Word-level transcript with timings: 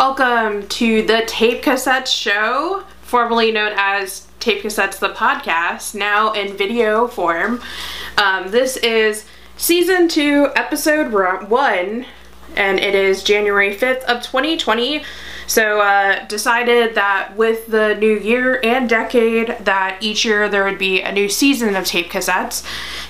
Welcome 0.00 0.66
to 0.68 1.02
the 1.02 1.24
Tape 1.26 1.62
Cassettes 1.62 2.06
Show, 2.06 2.84
formerly 3.02 3.52
known 3.52 3.72
as 3.76 4.26
Tape 4.40 4.62
Cassettes 4.62 4.98
the 4.98 5.10
Podcast, 5.10 5.94
now 5.94 6.32
in 6.32 6.56
video 6.56 7.06
form. 7.06 7.60
Um, 8.16 8.50
this 8.50 8.78
is 8.78 9.26
season 9.58 10.08
two, 10.08 10.52
episode 10.56 11.12
one, 11.12 12.06
and 12.56 12.80
it 12.80 12.94
is 12.94 13.22
January 13.22 13.76
5th 13.76 14.04
of 14.04 14.22
2020. 14.22 15.04
So 15.50 15.80
uh, 15.80 16.26
decided 16.26 16.94
that 16.94 17.36
with 17.36 17.66
the 17.66 17.96
new 17.96 18.16
year 18.20 18.60
and 18.62 18.88
decade 18.88 19.48
that 19.62 19.98
each 20.00 20.24
year 20.24 20.48
there 20.48 20.62
would 20.62 20.78
be 20.78 21.02
a 21.02 21.10
new 21.10 21.28
season 21.28 21.74
of 21.74 21.84
tape 21.84 22.08
cassettes. 22.08 22.64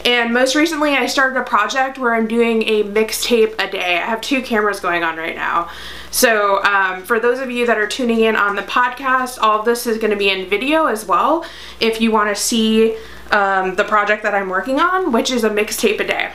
And 0.07 0.33
most 0.33 0.55
recently 0.55 0.95
I 0.95 1.05
started 1.05 1.39
a 1.39 1.45
project 1.45 1.99
where 1.99 2.15
I'm 2.15 2.27
doing 2.27 2.63
a 2.63 2.83
mixtape 2.83 3.57
a 3.59 3.71
day. 3.71 3.99
I 3.99 4.07
have 4.07 4.23
two 4.23 4.41
cameras 4.41 4.81
going 4.81 5.05
on 5.05 5.19
right 5.19 5.37
now. 5.37 5.69
So 6.13 6.65
um, 6.65 7.03
for 7.03 7.21
those 7.21 7.41
of 7.41 7.51
you 7.51 7.67
that 7.67 7.77
are 7.77 7.87
tuning 7.87 8.21
in 8.21 8.37
on 8.37 8.57
the 8.57 8.63
podcast, 8.63 9.37
all 9.39 9.59
of 9.59 9.67
this 9.67 9.87
is 9.87 9.99
going 9.99 10.11
to 10.11 10.17
be 10.17 10.31
in 10.31 10.49
video 10.49 10.87
as 10.87 11.05
well 11.05 11.45
if 11.79 12.01
you 12.01 12.11
want 12.11 12.35
to 12.35 12.43
see 12.43 12.97
um, 13.33 13.75
the 13.75 13.85
project 13.85 14.23
that 14.23 14.35
I'm 14.35 14.49
working 14.49 14.81
on, 14.81 15.13
which 15.13 15.31
is 15.31 15.45
a 15.45 15.51
mixtape 15.51 16.01
a 16.01 16.07
day. 16.07 16.33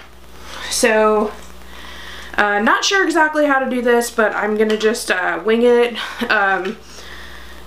So 0.70 1.34
uh, 2.38 2.60
not 2.60 2.84
sure 2.84 3.04
exactly 3.04 3.46
how 3.46 3.60
to 3.60 3.70
do 3.70 3.82
this, 3.82 4.12
but 4.12 4.34
I'm 4.36 4.58
gonna 4.58 4.78
just 4.78 5.12
uh, 5.12 5.42
wing 5.44 5.64
it. 5.64 5.96
Um, 6.30 6.78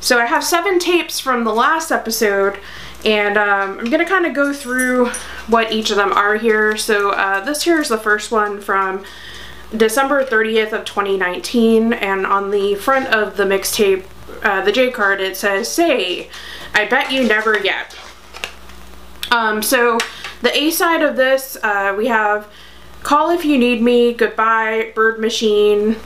so 0.01 0.19
I 0.19 0.27
have 0.27 0.45
seven 0.45 0.79
tapes 0.79 1.19
from 1.19 1.45
the 1.45 1.53
last 1.53 1.91
episode, 1.91 2.59
and 3.05 3.37
um, 3.37 3.79
I'm 3.79 3.91
gonna 3.91 4.05
kind 4.05 4.27
of 4.27 4.35
go 4.35 4.53
through 4.53 5.09
what 5.49 5.73
each 5.73 5.91
of 5.91 5.97
them 5.97 6.13
are 6.13 6.37
here. 6.37 6.77
So 6.77 7.11
uh, 7.11 7.41
this 7.45 7.63
here 7.63 7.81
is 7.81 7.89
the 7.89 7.99
first 7.99 8.31
one 8.31 8.61
from 8.61 9.05
December 9.77 10.25
30th 10.25 10.73
of 10.73 10.85
2019, 10.85 11.93
and 11.93 12.27
on 12.27 12.51
the 12.51 12.75
front 12.77 13.07
of 13.09 13.37
the 13.37 13.45
mixtape, 13.45 14.05
uh, 14.43 14.65
the 14.65 14.73
J 14.73 14.91
card, 14.91 15.21
it 15.21 15.37
says, 15.37 15.69
say, 15.71 16.31
I 16.75 16.87
bet 16.87 17.11
you 17.11 17.25
never 17.25 17.59
yet. 17.59 17.97
Um, 19.31 19.63
so 19.63 19.99
the 20.43 20.57
A 20.57 20.71
side 20.71 21.03
of 21.03 21.17
this, 21.17 21.57
uh, 21.63 21.95
we 21.97 22.07
have 22.07 22.49
Call 23.09 23.31
If 23.31 23.43
You 23.43 23.57
Need 23.57 23.81
Me, 23.81 24.13
Goodbye, 24.13 24.93
Bird 24.95 25.19
Machine, 25.19 25.97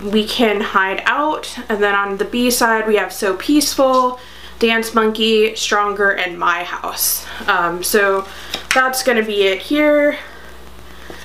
We 0.00 0.24
Can 0.24 0.60
Hide 0.60 1.02
Out, 1.04 1.58
and 1.68 1.82
then 1.82 1.96
on 1.96 2.18
the 2.18 2.24
B 2.24 2.52
side 2.52 2.86
we 2.86 2.94
have 2.94 3.12
So 3.12 3.36
Peaceful, 3.36 4.20
Dance 4.60 4.94
Monkey, 4.94 5.56
Stronger, 5.56 6.12
and 6.12 6.38
My 6.38 6.62
House. 6.62 7.26
Um, 7.48 7.82
so 7.82 8.28
that's 8.72 9.02
to 9.16 9.24
be 9.24 9.42
it 9.42 9.58
here. 9.58 10.18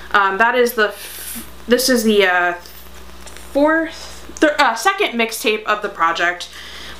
Um, 0.10 0.40
that 0.40 0.56
is 0.56 0.74
the, 0.74 0.88
this 1.68 1.88
is 1.88 2.04
the 2.04 2.26
uh, 2.26 2.54
fourth, 3.54 4.26
th 4.40 4.54
uh, 4.58 4.74
second 4.74 5.12
mixtape 5.20 5.64
of 5.66 5.84
the 5.84 5.90
project, 5.90 6.50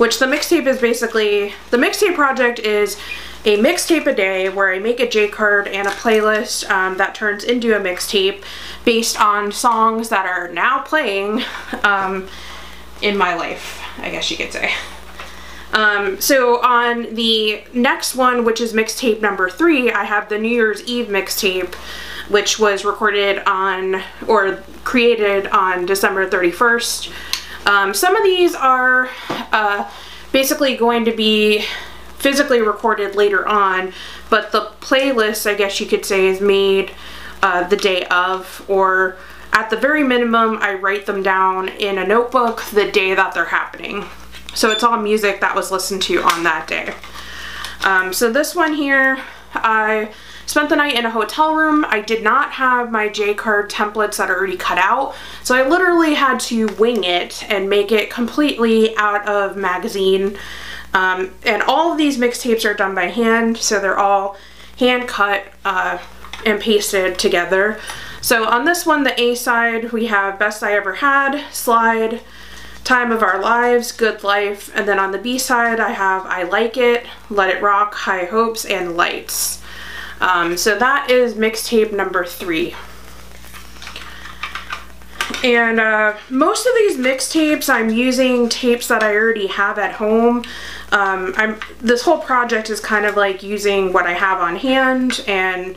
which 0.02 0.18
the 0.18 0.26
mixtape 0.26 0.66
is 0.66 0.82
basically, 0.82 1.54
the 1.70 1.78
mixtape 1.78 2.16
project 2.16 2.58
is 2.58 2.98
a 3.46 3.56
mixtape 3.60 4.08
a 4.08 4.16
day 4.16 4.50
where 4.50 4.74
I 4.74 4.80
make 4.80 5.00
a 5.00 5.08
J 5.08 5.28
card 5.28 5.68
and 5.68 5.88
a 5.88 5.92
playlist 5.92 6.68
um, 6.72 6.98
that 6.98 7.14
turns 7.14 7.44
into 7.44 7.76
a 7.76 7.80
mixtape 7.80 8.44
based 8.84 9.22
on 9.22 9.52
songs 9.52 10.10
that 10.10 10.26
are 10.26 10.48
now 10.48 10.82
playing 10.82 11.44
um, 11.84 12.28
in 13.04 13.16
my 13.16 13.36
life, 13.36 13.80
I 14.00 14.10
guess 14.10 14.32
you 14.32 14.38
could 14.38 14.52
say. 14.52 14.72
Um, 15.72 16.20
so 16.20 16.60
on 16.64 17.14
the 17.14 17.64
next 17.72 18.16
one, 18.16 18.44
which 18.44 18.60
is 18.60 18.74
mixtape 18.74 19.22
number 19.22 19.52
three, 19.52 19.92
I 19.92 20.06
have 20.06 20.30
the 20.30 20.40
New 20.40 20.50
Year's 20.50 20.84
Eve 20.86 21.10
mixtape, 21.10 21.76
which 22.28 22.58
was 22.58 22.84
recorded 22.84 23.44
on, 23.46 24.02
or 24.28 24.64
created 24.84 25.46
on 25.46 25.86
December 25.86 26.28
31st. 26.28 27.14
Um, 27.66 27.94
some 27.94 28.16
of 28.16 28.24
these 28.24 28.56
are 28.56 29.10
uh, 29.30 29.90
basically 30.32 30.76
going 30.76 31.06
to 31.06 31.12
be 31.12 31.66
physically 32.18 32.62
recorded 32.62 33.16
later 33.16 33.48
on, 33.48 33.94
but 34.30 34.52
the 34.52 34.72
playlist, 34.80 35.50
I 35.50 35.56
guess 35.56 35.80
you 35.80 35.88
could 35.88 36.06
say, 36.06 36.28
is 36.28 36.42
made 36.42 36.92
uh, 37.42 37.68
the 37.68 37.78
day 37.78 38.04
of, 38.06 38.64
or 38.68 39.18
at 39.54 39.70
the 39.70 39.78
very 39.78 40.04
minimum, 40.04 40.58
I 40.62 40.76
write 40.76 41.06
them 41.06 41.24
down 41.24 41.70
in 41.70 41.98
a 41.98 42.08
notebook 42.08 42.64
the 42.72 42.92
day 42.92 43.14
that 43.16 43.34
they're 43.34 43.46
happening. 43.46 44.06
So 44.54 44.70
it's 44.72 44.84
all 44.84 45.00
music 45.00 45.42
that 45.42 45.56
was 45.56 45.72
listened 45.72 46.02
to 46.04 46.22
on 46.22 46.44
that 46.44 46.68
day. 46.68 46.94
Um, 47.84 48.14
so 48.14 48.32
this 48.32 48.56
one 48.56 48.74
here, 48.74 49.20
I 49.54 50.14
spent 50.46 50.70
the 50.70 50.76
night 50.76 50.96
in 50.96 51.06
a 51.06 51.12
hotel 51.12 51.56
room. 51.56 51.86
I 51.88 52.02
did 52.02 52.24
not 52.24 52.52
have 52.54 52.92
my 52.92 53.10
J-card 53.10 53.70
templates 53.70 54.18
that 54.18 54.30
are 54.30 54.38
already 54.38 54.58
cut 54.58 54.78
out. 54.78 55.16
So 55.44 55.56
I 55.56 55.68
literally 55.68 56.14
had 56.14 56.40
to 56.42 56.68
wing 56.76 57.04
it 57.04 57.44
and 57.50 57.70
make 57.70 57.92
it 57.92 58.10
completely 58.10 58.96
out 58.98 59.28
of 59.28 59.56
magazine 59.58 60.38
um, 60.94 61.32
and 61.46 61.62
all 61.64 61.92
of 61.92 61.98
these 61.98 62.18
mixtapes 62.18 62.70
are 62.70 62.74
done 62.74 62.94
by 62.94 63.08
hand, 63.08 63.58
so 63.58 63.80
they're 63.80 63.98
all 63.98 64.38
hand 64.78 65.08
cut 65.08 65.46
uh, 65.64 66.00
and 66.46 66.60
pasted 66.60 67.18
together. 67.18 67.80
So 68.22 68.46
on 68.46 68.66
this 68.66 68.86
one, 68.86 69.04
the 69.04 69.20
A 69.20 69.36
side, 69.36 69.92
we 69.92 70.08
have 70.08 70.38
Best 70.38 70.64
I 70.64 70.74
Ever 70.74 70.96
Had, 70.96 71.44
Slide, 71.52 72.22
Time 72.84 73.12
of 73.12 73.24
Our 73.24 73.42
Lives, 73.42 73.92
Good 73.92 74.24
Life, 74.24 74.70
and 74.76 74.88
then 74.88 75.00
on 75.00 75.12
the 75.12 75.18
B 75.18 75.38
side, 75.38 75.80
I 75.80 75.92
have 75.92 76.26
I 76.26 76.44
Like 76.44 76.78
It, 76.78 77.06
Let 77.30 77.50
It 77.50 77.62
Rock, 77.62 77.94
High 77.94 78.26
Hopes, 78.26 78.66
and 78.66 78.98
Lights. 78.98 79.61
Um, 80.22 80.56
so 80.56 80.78
that 80.78 81.10
is 81.10 81.34
mixtape 81.34 81.92
number 81.92 82.24
three. 82.24 82.76
And 85.44 85.80
uh, 85.80 86.16
most 86.30 86.68
of 86.68 86.74
these 86.76 86.98
mixtapes, 86.98 87.68
I'm 87.68 87.90
using 87.90 88.48
tapes 88.48 88.88
that 88.90 89.02
I 89.02 89.16
already 89.16 89.48
have 89.48 89.80
at 89.80 89.94
home. 89.94 90.44
Um, 90.92 91.34
I'm 91.36 91.60
This 91.80 92.04
whole 92.04 92.20
project 92.20 92.70
is 92.70 92.80
kind 92.80 93.06
of 93.06 93.18
like 93.18 93.42
using 93.42 93.92
what 93.92 94.06
I 94.06 94.14
have 94.14 94.40
on 94.40 94.56
hand 94.58 95.24
and 95.28 95.76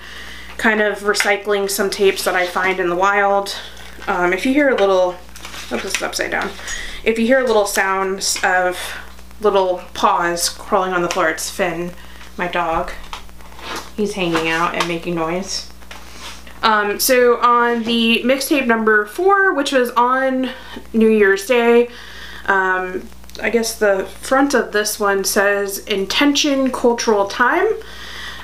kind 0.59 0.83
of 0.83 1.01
recycling 1.01 1.71
some 1.71 1.89
tapes 1.89 2.25
that 2.25 2.35
I 2.35 2.47
find 2.47 2.79
in 2.79 2.91
the 2.91 2.97
wild. 2.97 3.57
Um, 4.07 4.35
if 4.35 4.45
you 4.45 4.53
hear 4.53 4.69
a 4.69 4.77
little, 4.77 5.17
oh, 5.71 5.81
this 5.83 5.97
is 5.97 6.03
upside 6.03 6.31
down. 6.31 6.51
If 7.03 7.19
you 7.19 7.27
hear 7.27 7.41
a 7.41 7.47
little 7.47 7.67
sounds 7.67 8.39
of 8.45 8.79
little 9.41 9.83
paws 9.95 10.51
crawling 10.51 10.93
on 10.93 11.01
the 11.01 11.09
floor, 11.09 11.31
it's 11.31 11.49
Finn, 11.49 11.93
my 12.37 12.49
dog. 12.49 12.93
He's 13.97 14.15
hanging 14.15 14.49
out 14.49 14.75
and 14.75 14.89
making 14.89 15.15
noise. 15.15 15.71
Um, 16.63 16.99
so 16.99 17.39
on 17.41 17.83
the 17.83 18.23
mixtape 18.25 18.67
number 18.67 19.05
four, 19.05 19.53
which 19.53 19.73
was 19.73 19.91
on 19.91 20.51
New 20.93 21.11
Year's 21.11 21.47
Day, 21.47 21.89
um, 22.47 23.07
I 23.43 23.51
guess 23.51 23.79
the 23.79 24.05
front 24.05 24.55
of 24.55 24.73
this 24.73 24.99
one 24.99 25.25
says 25.25 25.79
Intention 25.81 26.71
Cultural 26.73 27.27
Time 27.27 27.67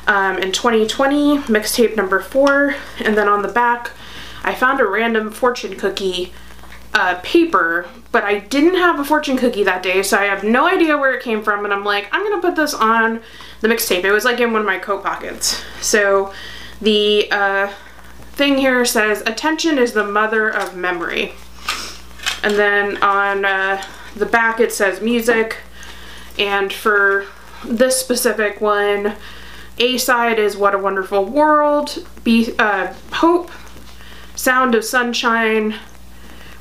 um, 0.06 0.36
in 0.38 0.52
2020, 0.52 1.38
mixtape 1.42 1.96
number 1.96 2.20
four. 2.20 2.74
And 3.02 3.16
then 3.16 3.28
on 3.28 3.42
the 3.42 3.48
back, 3.48 3.92
I 4.42 4.54
found 4.54 4.80
a 4.80 4.86
random 4.86 5.30
fortune 5.30 5.76
cookie 5.76 6.32
uh, 6.94 7.20
paper, 7.22 7.86
but 8.10 8.24
I 8.24 8.40
didn't 8.40 8.74
have 8.74 8.98
a 8.98 9.04
fortune 9.04 9.36
cookie 9.36 9.62
that 9.64 9.82
day, 9.82 10.02
so 10.02 10.18
I 10.18 10.24
have 10.24 10.42
no 10.42 10.66
idea 10.66 10.98
where 10.98 11.14
it 11.14 11.22
came 11.22 11.42
from. 11.42 11.64
And 11.64 11.72
I'm 11.72 11.84
like, 11.84 12.08
I'm 12.12 12.28
gonna 12.28 12.42
put 12.42 12.56
this 12.56 12.74
on 12.74 13.20
the 13.60 13.68
mixtape. 13.68 14.04
It 14.04 14.12
was 14.12 14.24
like 14.24 14.40
in 14.40 14.52
one 14.52 14.60
of 14.60 14.66
my 14.66 14.78
coat 14.78 15.02
pockets. 15.02 15.62
So 15.80 16.32
the 16.80 17.30
uh, 17.30 17.72
thing 18.32 18.58
here 18.58 18.84
says, 18.84 19.22
attention 19.22 19.78
is 19.78 19.92
the 19.92 20.04
mother 20.04 20.48
of 20.48 20.76
memory. 20.76 21.32
And 22.42 22.54
then 22.54 22.96
on 23.02 23.44
uh, 23.44 23.84
the 24.16 24.26
back 24.26 24.60
it 24.60 24.72
says 24.72 25.00
music. 25.00 25.58
And 26.38 26.72
for 26.72 27.26
this 27.64 28.00
specific 28.00 28.60
one, 28.60 29.14
A 29.78 29.98
side 29.98 30.38
is 30.38 30.56
What 30.56 30.74
a 30.74 30.78
Wonderful 30.78 31.26
World, 31.26 32.06
B, 32.24 32.54
uh, 32.58 32.94
Hope, 33.12 33.50
Sound 34.34 34.74
of 34.74 34.84
Sunshine, 34.84 35.74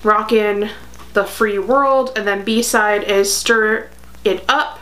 Rockin' 0.04 0.70
the 1.14 1.26
Free 1.26 1.60
World, 1.60 2.14
and 2.16 2.28
then 2.28 2.46
B 2.46 2.64
side 2.64 3.04
is 3.04 3.36
Stir 3.36 3.90
It 4.24 4.46
Up, 4.48 4.80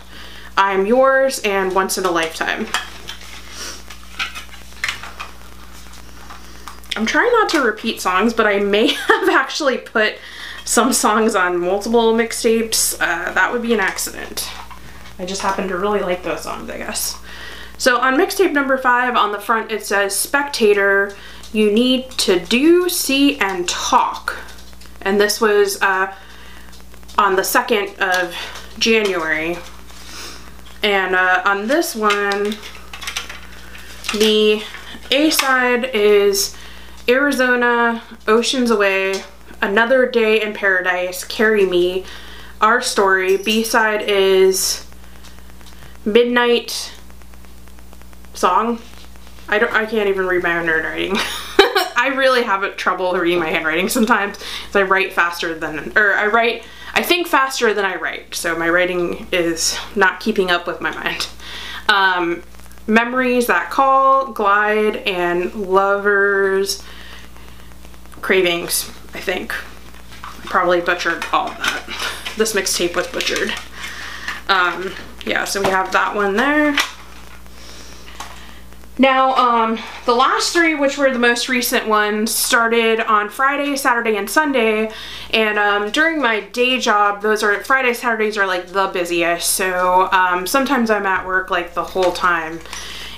I'm 0.56 0.86
Yours, 0.86 1.40
and 1.40 1.74
Once 1.74 1.98
in 1.98 2.06
a 2.06 2.12
Lifetime. 2.12 2.68
I'm 6.96 7.06
trying 7.06 7.32
not 7.32 7.50
to 7.50 7.62
repeat 7.62 8.02
songs, 8.02 8.34
but 8.34 8.46
I 8.46 8.60
may 8.60 8.88
have 8.94 9.30
actually 9.30 9.78
put 9.78 10.16
some 10.66 10.94
songs 10.94 11.36
on 11.36 11.60
multiple 11.60 12.14
mixtapes. 12.14 12.96
Uh, 12.96 13.32
that 13.34 13.52
would 13.52 13.62
be 13.62 13.74
an 13.74 13.80
accident. 13.80 14.50
I 15.18 15.26
just 15.26 15.42
happen 15.42 15.68
to 15.70 15.78
really 15.78 16.02
like 16.02 16.24
those 16.24 16.42
songs, 16.44 16.70
I 16.70 16.78
guess. 16.78 17.18
So 17.80 18.00
on 18.00 18.18
mixtape 18.18 18.52
number 18.52 18.78
five, 18.78 19.16
on 19.16 19.32
the 19.32 19.40
front 19.40 19.72
it 19.72 19.86
says, 19.86 20.16
Spectator, 20.16 21.16
you 21.54 21.72
need 21.72 22.12
to 22.12 22.40
do, 22.40 22.90
see, 22.90 23.40
and 23.40 23.68
talk. 23.68 24.38
And 25.08 25.22
this 25.22 25.40
was 25.40 25.82
uh, 25.82 26.14
on 27.18 27.38
the 27.38 27.42
2nd 27.42 27.98
of 27.98 28.36
January. 28.78 29.58
And 30.84 31.16
uh, 31.16 31.44
on 31.46 31.68
this 31.68 31.96
one, 31.96 32.58
the 34.12 34.62
A 35.10 35.30
side 35.30 35.92
is 35.96 36.58
Arizona, 37.08 38.04
Oceans 38.28 38.70
Away, 38.70 39.24
Another 39.62 40.12
Day 40.12 40.42
in 40.42 40.54
Paradise, 40.54 41.24
Carry 41.24 41.66
Me, 41.66 42.04
Our 42.60 42.82
Story. 42.82 43.38
B-side 43.38 44.02
is 44.02 44.86
Midnight 46.04 46.92
Song. 48.34 48.82
I 49.48 49.58
don't 49.58 49.72
I 49.72 49.86
can't 49.86 50.10
even 50.10 50.28
read 50.28 50.44
my 50.44 50.60
own 50.60 50.68
handwriting. 50.68 51.16
I 51.98 52.08
really 52.10 52.44
have 52.44 52.78
trouble 52.78 53.14
reading 53.14 53.40
my 53.40 53.50
handwriting 53.50 53.90
sometimes 53.90 54.38
because 54.38 54.76
I 54.76 54.84
write 54.84 55.12
faster 55.12 55.58
than 55.58 55.98
or 55.98 56.14
I 56.14 56.28
write 56.28 56.64
I 56.94 57.04
think 57.04 57.28
faster 57.28 57.74
than 57.74 57.86
I 57.86 57.96
write. 57.96 58.34
So 58.34 58.58
my 58.58 58.70
writing 58.70 59.28
is 59.32 59.78
not 59.96 60.20
keeping 60.20 60.50
up 60.50 60.66
with 60.66 60.82
my 60.82 60.92
mind. 60.92 61.28
Um, 61.90 62.44
Memories 62.88 63.48
That 63.48 63.70
Call, 63.70 64.32
Glide, 64.32 64.98
and 64.98 65.54
Lovers 65.54 66.82
Cravings, 68.22 68.90
I 69.14 69.20
think. 69.20 69.52
Probably 70.46 70.82
butchered 70.82 71.26
all 71.34 71.50
of 71.50 71.58
that. 71.58 72.34
This 72.38 72.54
mixtape 72.54 72.96
was 72.96 73.08
butchered. 73.08 73.54
Um, 74.48 74.94
yeah, 75.26 75.44
so 75.44 75.62
we 75.62 75.70
have 75.70 75.92
that 75.92 76.16
one 76.16 76.36
there. 76.36 76.76
Now, 79.00 79.36
um, 79.36 79.78
the 80.06 80.16
last 80.16 80.54
three, 80.54 80.74
which 80.74 80.98
were 80.98 81.12
the 81.12 81.20
most 81.20 81.50
recent 81.50 81.88
ones, 81.88 82.34
started 82.34 83.00
on 83.02 83.30
Friday, 83.30 83.76
Saturday, 83.76 84.18
and 84.18 84.28
Sunday. 84.28 84.92
And 85.32 85.60
um, 85.60 85.92
during 85.92 86.20
my 86.22 86.42
day 86.42 86.80
job, 86.80 87.22
those 87.22 87.44
are 87.44 87.64
Friday, 87.64 87.94
Saturdays 87.94 88.38
are 88.38 88.48
like 88.48 88.68
the 88.68 88.88
busiest. 88.88 89.52
So 89.52 90.10
um, 90.12 90.48
sometimes 90.48 90.90
I'm 90.90 91.06
at 91.06 91.28
work 91.28 91.52
like 91.52 91.76
the 91.76 91.84
whole 91.84 92.12
time. 92.12 92.60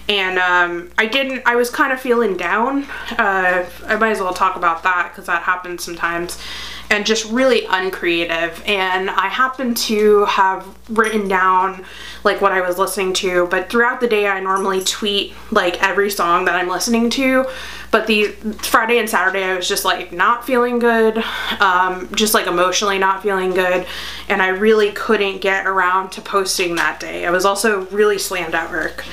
And 0.10 0.40
um, 0.40 0.90
I 0.98 1.06
didn't, 1.06 1.44
I 1.46 1.56
was 1.56 1.70
kind 1.70 1.94
of 1.94 2.02
feeling 2.02 2.36
down. 2.36 2.86
Uh, 3.12 3.66
I 3.86 3.96
might 3.96 4.12
as 4.12 4.20
well 4.20 4.34
talk 4.34 4.56
about 4.56 4.84
that 4.84 5.12
because 5.12 5.28
that 5.28 5.44
happens 5.44 5.84
sometimes 5.84 6.40
and 6.89 7.06
just 7.06 7.30
really 7.31 7.65
uncreative. 7.69 8.63
And 8.65 9.09
I 9.09 9.27
happen 9.27 9.75
to 9.75 10.25
have 10.25 10.65
written 10.89 11.27
down 11.27 11.86
like 12.24 12.41
what 12.41 12.51
I 12.51 12.62
was 12.62 12.80
listening 12.80 13.13
to, 13.13 13.47
but 13.47 13.69
throughout 13.69 14.01
the 14.01 14.07
day 14.07 14.27
I 14.27 14.39
normally 14.39 14.83
tweet 14.83 15.33
like 15.51 15.81
every 15.83 16.09
song 16.09 16.45
that 16.45 16.56
I'm 16.56 16.68
listening 16.68 17.09
to. 17.12 17.45
But 17.91 18.07
the 18.07 18.25
Friday 18.63 18.97
and 18.97 19.09
Saturday 19.09 19.44
I 19.44 19.56
was 19.56 19.68
just 19.68 19.86
like 19.86 20.12
not 20.12 20.45
feeling 20.45 20.80
good, 20.80 21.24
um, 21.59 22.09
just 22.13 22.33
like 22.33 22.47
emotionally 22.47 22.97
not 22.97 23.21
feeling 23.21 23.51
good, 23.51 23.86
and 24.27 24.41
I 24.41 24.50
really 24.50 24.91
couldn't 24.91 25.41
get 25.41 25.68
around 25.68 26.12
to 26.13 26.21
posting 26.21 26.75
that 26.75 27.00
day. 27.00 27.25
I 27.25 27.31
was 27.31 27.45
also 27.45 27.86
really 27.88 28.18
slammed 28.18 28.56
at 28.56 28.71
work. 28.71 29.06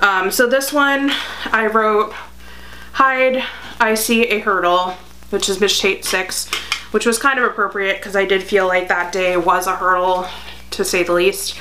Um, 0.00 0.30
so 0.30 0.46
this 0.46 0.72
one 0.72 1.10
I 1.46 1.66
wrote, 1.66 2.12
hide, 2.92 3.42
I 3.80 3.94
see 3.94 4.24
a 4.28 4.38
hurdle, 4.40 4.94
which 5.30 5.48
is 5.48 5.58
Mixtape 5.58 6.04
6 6.04 6.50
which 6.90 7.06
was 7.06 7.18
kind 7.18 7.38
of 7.38 7.44
appropriate 7.44 7.96
because 7.96 8.16
I 8.16 8.24
did 8.24 8.42
feel 8.42 8.66
like 8.66 8.88
that 8.88 9.12
day 9.12 9.36
was 9.36 9.66
a 9.66 9.76
hurdle 9.76 10.26
to 10.70 10.84
say 10.84 11.02
the 11.02 11.12
least. 11.12 11.58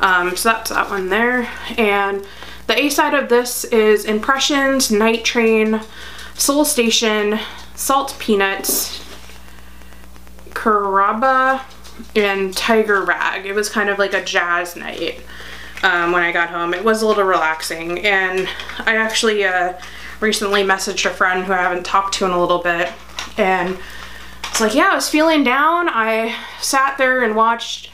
Um, 0.00 0.36
so 0.36 0.50
that's 0.50 0.70
that 0.70 0.90
one 0.90 1.08
there. 1.08 1.48
And 1.78 2.26
the 2.66 2.78
A 2.78 2.88
side 2.90 3.14
of 3.14 3.28
this 3.28 3.64
is 3.64 4.04
Impressions, 4.04 4.90
Night 4.90 5.24
Train, 5.24 5.80
Soul 6.34 6.64
Station, 6.64 7.38
Salt 7.74 8.16
Peanuts, 8.18 9.02
Caravan, 10.54 11.60
and 12.14 12.56
Tiger 12.56 13.02
Rag. 13.02 13.46
It 13.46 13.54
was 13.54 13.68
kind 13.68 13.88
of 13.88 13.98
like 13.98 14.12
a 14.12 14.24
jazz 14.24 14.76
night 14.76 15.22
um, 15.82 16.12
when 16.12 16.22
I 16.22 16.32
got 16.32 16.50
home. 16.50 16.74
It 16.74 16.84
was 16.84 17.02
a 17.02 17.06
little 17.06 17.24
relaxing 17.24 18.00
and 18.04 18.48
I 18.80 18.96
actually 18.96 19.44
uh, 19.44 19.74
recently 20.20 20.62
messaged 20.62 21.06
a 21.06 21.10
friend 21.10 21.44
who 21.44 21.52
I 21.52 21.58
haven't 21.58 21.86
talked 21.86 22.14
to 22.14 22.24
in 22.24 22.32
a 22.32 22.40
little 22.40 22.62
bit 22.62 22.92
and 23.38 23.78
it's 24.56 24.60
like, 24.62 24.74
yeah, 24.74 24.88
I 24.90 24.94
was 24.94 25.06
feeling 25.06 25.44
down. 25.44 25.86
I 25.90 26.34
sat 26.62 26.96
there 26.96 27.22
and 27.22 27.36
watched 27.36 27.90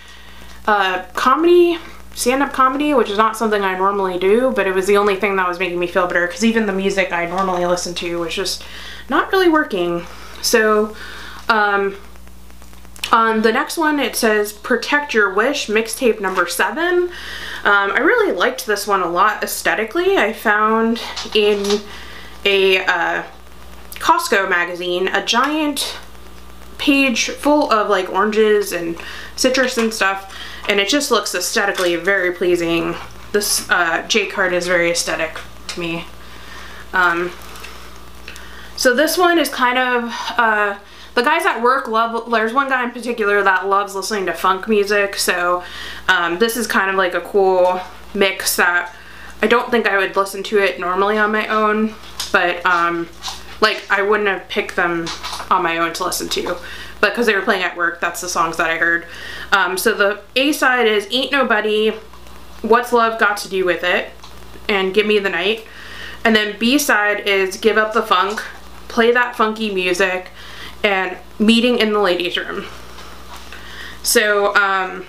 uh, 0.68 1.02
comedy, 1.12 1.76
stand-up 2.14 2.52
comedy, 2.52 2.94
which 2.94 3.10
is 3.10 3.18
not 3.18 3.36
something 3.36 3.62
I 3.62 3.76
normally 3.76 4.16
do, 4.16 4.52
but 4.54 4.68
it 4.68 4.72
was 4.72 4.86
the 4.86 4.96
only 4.96 5.16
thing 5.16 5.34
that 5.34 5.48
was 5.48 5.58
making 5.58 5.80
me 5.80 5.88
feel 5.88 6.06
better 6.06 6.24
because 6.24 6.44
even 6.44 6.66
the 6.66 6.72
music 6.72 7.10
I 7.10 7.26
normally 7.26 7.66
listen 7.66 7.94
to 7.96 8.20
was 8.20 8.32
just 8.32 8.62
not 9.08 9.32
really 9.32 9.48
working. 9.48 10.06
So, 10.40 10.94
um, 11.48 11.96
on 13.10 13.42
the 13.42 13.50
next 13.50 13.76
one, 13.76 13.98
it 13.98 14.14
says 14.14 14.52
Protect 14.52 15.14
Your 15.14 15.34
Wish, 15.34 15.66
mixtape 15.66 16.20
number 16.20 16.46
seven. 16.46 17.10
Um, 17.64 17.90
I 17.90 17.98
really 17.98 18.32
liked 18.32 18.66
this 18.66 18.86
one 18.86 19.00
a 19.00 19.08
lot 19.08 19.42
aesthetically. 19.42 20.16
I 20.16 20.32
found 20.32 21.02
in 21.34 21.80
a 22.44 22.84
uh, 22.84 23.24
Costco 23.94 24.48
magazine 24.48 25.08
a 25.08 25.24
giant 25.24 25.96
page 26.82 27.30
full 27.30 27.70
of 27.70 27.88
like 27.88 28.10
oranges 28.10 28.72
and 28.72 28.96
citrus 29.36 29.78
and 29.78 29.94
stuff 29.94 30.36
and 30.68 30.80
it 30.80 30.88
just 30.88 31.12
looks 31.12 31.32
aesthetically 31.32 31.94
very 31.94 32.32
pleasing. 32.32 32.96
This 33.30 33.68
uh, 33.70 34.04
J 34.08 34.26
card 34.26 34.52
is 34.52 34.66
very 34.66 34.90
aesthetic 34.90 35.38
to 35.68 35.80
me. 35.80 36.04
Um, 36.92 37.30
so 38.76 38.96
this 38.96 39.16
one 39.16 39.38
is 39.38 39.48
kind 39.48 39.78
of, 39.78 40.12
uh, 40.36 40.78
the 41.14 41.22
guys 41.22 41.46
at 41.46 41.62
work 41.62 41.86
love, 41.86 42.30
there's 42.30 42.52
one 42.52 42.68
guy 42.68 42.82
in 42.82 42.90
particular 42.90 43.44
that 43.44 43.68
loves 43.68 43.94
listening 43.94 44.26
to 44.26 44.32
funk 44.32 44.66
music, 44.66 45.14
so 45.16 45.62
um, 46.08 46.38
this 46.38 46.56
is 46.56 46.66
kind 46.66 46.90
of 46.90 46.96
like 46.96 47.14
a 47.14 47.20
cool 47.20 47.80
mix 48.12 48.56
that 48.56 48.94
I 49.40 49.46
don't 49.46 49.70
think 49.70 49.86
I 49.86 49.98
would 49.98 50.16
listen 50.16 50.42
to 50.44 50.58
it 50.58 50.80
normally 50.80 51.16
on 51.16 51.30
my 51.30 51.46
own, 51.46 51.94
but 52.32 52.64
um, 52.66 53.08
like 53.62 53.82
I 53.90 54.02
wouldn't 54.02 54.28
have 54.28 54.46
picked 54.48 54.76
them 54.76 55.06
on 55.50 55.62
my 55.62 55.78
own 55.78 55.94
to 55.94 56.04
listen 56.04 56.28
to. 56.30 56.58
But 57.00 57.10
because 57.10 57.26
they 57.26 57.34
were 57.34 57.42
playing 57.42 57.62
at 57.62 57.76
work 57.76 58.00
that's 58.00 58.20
the 58.20 58.28
songs 58.28 58.58
that 58.58 58.68
I 58.68 58.76
heard. 58.76 59.06
Um, 59.52 59.78
so 59.78 59.94
the 59.94 60.20
A 60.36 60.52
side 60.52 60.86
is 60.86 61.08
Ain't 61.10 61.32
Nobody 61.32 61.92
What's 62.60 62.92
Love 62.92 63.18
Got 63.18 63.38
to 63.38 63.48
Do 63.48 63.64
With 63.64 63.82
It 63.82 64.10
and 64.68 64.92
Give 64.92 65.06
Me 65.06 65.18
the 65.18 65.30
Night. 65.30 65.66
And 66.24 66.36
then 66.36 66.58
B 66.58 66.78
side 66.78 67.26
is 67.26 67.56
Give 67.56 67.78
Up 67.78 67.94
the 67.94 68.02
Funk 68.02 68.42
play 68.92 69.10
that 69.10 69.34
funky 69.34 69.74
music 69.74 70.28
and 70.84 71.16
Meeting 71.38 71.78
in 71.78 71.92
the 71.92 71.98
Ladies 71.98 72.36
Room. 72.36 72.66
So 74.02 74.54
um, 74.54 75.06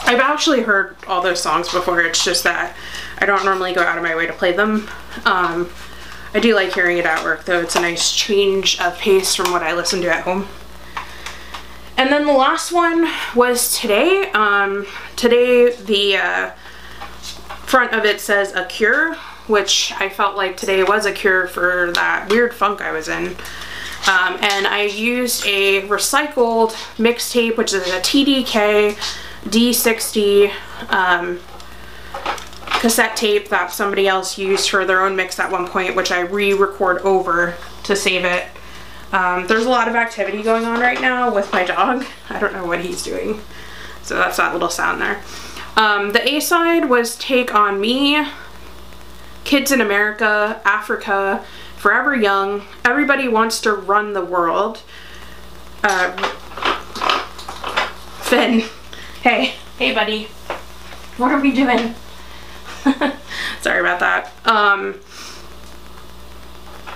I've 0.00 0.18
actually 0.18 0.62
heard 0.62 0.96
all 1.06 1.22
those 1.22 1.40
songs 1.40 1.72
before. 1.72 2.02
It's 2.02 2.24
just 2.24 2.42
that 2.44 2.76
I 3.18 3.26
don't 3.26 3.44
normally 3.44 3.72
go 3.72 3.82
out 3.82 3.96
of 3.96 4.02
my 4.02 4.16
way 4.16 4.26
to 4.26 4.32
play 4.32 4.52
them. 4.52 4.88
Um, 5.24 5.70
I 6.36 6.38
do 6.38 6.54
like 6.54 6.74
hearing 6.74 6.98
it 6.98 7.06
at 7.06 7.24
work 7.24 7.46
though. 7.46 7.60
It's 7.60 7.76
a 7.76 7.80
nice 7.80 8.12
change 8.12 8.78
of 8.78 8.98
pace 8.98 9.34
from 9.34 9.52
what 9.52 9.62
I 9.62 9.72
listen 9.72 10.02
to 10.02 10.14
at 10.14 10.24
home. 10.24 10.46
And 11.96 12.12
then 12.12 12.26
the 12.26 12.34
last 12.34 12.72
one 12.72 13.10
was 13.34 13.74
today. 13.80 14.30
Um, 14.32 14.86
today 15.16 15.74
the 15.74 16.18
uh, 16.18 16.50
front 17.64 17.94
of 17.94 18.04
it 18.04 18.20
says 18.20 18.54
a 18.54 18.66
cure, 18.66 19.14
which 19.46 19.94
I 19.96 20.10
felt 20.10 20.36
like 20.36 20.58
today 20.58 20.82
was 20.82 21.06
a 21.06 21.12
cure 21.12 21.46
for 21.46 21.90
that 21.94 22.28
weird 22.28 22.52
funk 22.52 22.82
I 22.82 22.92
was 22.92 23.08
in. 23.08 23.28
Um, 24.06 24.36
and 24.42 24.66
I 24.66 24.82
used 24.82 25.46
a 25.46 25.88
recycled 25.88 26.72
mixtape, 26.98 27.56
which 27.56 27.72
is 27.72 27.86
a 27.86 28.00
TDK 28.00 28.92
D60 29.46 30.52
um, 30.90 31.40
cassette 32.80 33.16
tape 33.16 33.48
that 33.48 33.72
somebody 33.72 34.06
else 34.06 34.38
used 34.38 34.68
for 34.68 34.84
their 34.84 35.02
own 35.02 35.16
mix 35.16 35.38
at 35.38 35.50
one 35.50 35.66
point, 35.66 35.96
which 35.96 36.10
I 36.10 36.20
re-record 36.20 36.98
over 37.02 37.56
to 37.84 37.96
save 37.96 38.24
it. 38.24 38.44
Um, 39.12 39.46
there's 39.46 39.64
a 39.64 39.68
lot 39.68 39.88
of 39.88 39.94
activity 39.94 40.42
going 40.42 40.64
on 40.64 40.80
right 40.80 41.00
now 41.00 41.34
with 41.34 41.52
my 41.52 41.64
dog. 41.64 42.04
I 42.30 42.38
don't 42.38 42.52
know 42.52 42.66
what 42.66 42.80
he's 42.80 43.02
doing. 43.02 43.40
So 44.02 44.16
that's 44.16 44.36
that 44.36 44.52
little 44.52 44.68
sound 44.68 45.00
there. 45.00 45.22
Um, 45.76 46.12
the 46.12 46.26
A-side 46.34 46.88
was 46.88 47.16
Take 47.16 47.54
On 47.54 47.80
Me, 47.80 48.26
Kids 49.44 49.70
in 49.70 49.80
America, 49.80 50.60
Africa, 50.64 51.44
Forever 51.76 52.16
Young, 52.16 52.64
Everybody 52.84 53.28
Wants 53.28 53.60
to 53.62 53.74
Rule 53.74 54.12
the 54.12 54.24
World. 54.24 54.82
Uh, 55.84 56.16
Finn, 58.22 58.64
hey, 59.22 59.54
hey 59.78 59.94
buddy, 59.94 60.24
what 61.16 61.30
are 61.30 61.40
we 61.40 61.52
doing? 61.52 61.94
Sorry 63.60 63.80
about 63.80 64.00
that. 64.00 64.32
Um, 64.44 65.00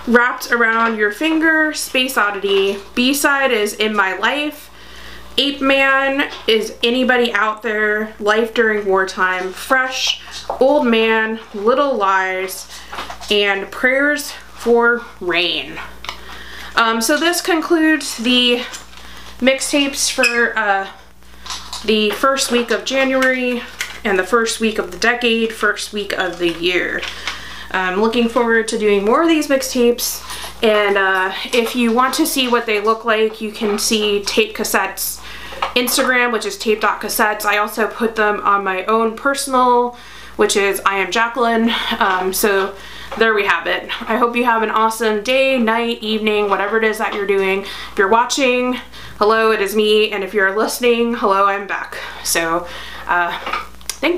Wrapped 0.07 0.51
Around 0.51 0.97
Your 0.97 1.11
Finger, 1.11 1.73
Space 1.73 2.17
Oddity. 2.17 2.77
B-side 2.95 3.51
is 3.51 3.73
In 3.73 3.95
My 3.95 4.17
Life. 4.17 4.69
Ape 5.37 5.61
Man 5.61 6.29
is 6.47 6.77
Anybody 6.83 7.31
Out 7.33 7.61
There, 7.61 8.13
Life 8.19 8.53
During 8.53 8.85
Wartime, 8.85 9.53
Fresh, 9.53 10.21
Old 10.59 10.85
Man, 10.85 11.39
Little 11.53 11.95
Lies, 11.95 12.67
and 13.29 13.71
Prayers 13.71 14.31
for 14.31 15.05
Rain. 15.19 15.79
Um, 16.75 17.01
so 17.01 17.17
this 17.17 17.41
concludes 17.41 18.17
the 18.17 18.63
mixtapes 19.39 20.11
for 20.11 20.57
uh, 20.57 20.87
the 21.85 22.11
first 22.11 22.51
week 22.51 22.71
of 22.71 22.85
January 22.85 23.61
and 24.03 24.17
the 24.17 24.25
first 24.25 24.59
week 24.59 24.77
of 24.77 24.91
the 24.91 24.97
decade, 24.97 25.53
first 25.53 25.93
week 25.93 26.13
of 26.17 26.39
the 26.39 26.53
year. 26.53 27.01
I'm 27.71 28.01
looking 28.01 28.27
forward 28.27 28.67
to 28.69 28.77
doing 28.77 29.05
more 29.05 29.21
of 29.21 29.29
these 29.29 29.47
mixtapes 29.47 30.21
and 30.61 30.97
uh, 30.97 31.33
if 31.53 31.75
you 31.75 31.93
want 31.93 32.13
to 32.15 32.25
see 32.25 32.47
what 32.47 32.65
they 32.65 32.81
look 32.81 33.05
like 33.05 33.39
you 33.39 33.51
can 33.51 33.79
see 33.79 34.21
tape 34.23 34.55
cassettes 34.55 35.21
Instagram, 35.75 36.31
which 36.31 36.45
is 36.45 36.57
tape.cassettes. 36.57 37.45
I 37.45 37.57
also 37.57 37.87
put 37.87 38.15
them 38.15 38.41
on 38.41 38.63
my 38.63 38.83
own 38.85 39.15
personal, 39.15 39.97
which 40.35 40.57
is 40.57 40.81
I 40.85 40.97
am 40.97 41.11
Jacqueline. 41.11 41.71
Um, 41.99 42.33
so 42.33 42.75
there 43.17 43.33
we 43.33 43.45
have 43.45 43.67
it. 43.67 43.83
I 44.09 44.17
hope 44.17 44.35
you 44.35 44.43
have 44.45 44.63
an 44.63 44.71
awesome 44.71 45.23
day, 45.23 45.57
night, 45.57 46.01
evening, 46.01 46.49
whatever 46.49 46.77
it 46.77 46.83
is 46.83 46.97
that 46.97 47.13
you're 47.13 47.27
doing. 47.27 47.61
If 47.61 47.97
you're 47.97 48.07
watching, 48.07 48.73
hello, 49.17 49.51
it 49.51 49.61
is 49.61 49.75
me. 49.75 50.11
And 50.11 50.23
if 50.23 50.33
you're 50.33 50.55
listening, 50.55 51.15
hello, 51.15 51.45
I'm 51.45 51.67
back. 51.67 51.97
So 52.23 52.67
uh, 53.07 53.65
thank 54.01 54.13
you. 54.13 54.17